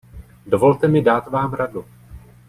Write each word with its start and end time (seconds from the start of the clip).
Dovolte 0.45 0.87
mi 0.87 1.01
dát 1.01 1.27
vám 1.27 1.53
radu. 1.53 1.85